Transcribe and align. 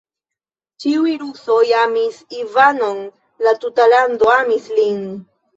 Ĉiuj 0.85 1.11
rusoj 1.23 1.59
amis 1.81 2.17
Ivanon, 2.39 3.05
la 3.47 3.55
tuta 3.65 3.89
lando 3.95 4.33
amis 4.41 4.73
lin. 4.81 5.07